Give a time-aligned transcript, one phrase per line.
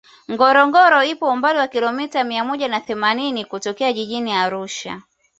[0.31, 5.01] ngorongoro ipo umbali wa kilomita mia moja na themanini kutokea jijini arusha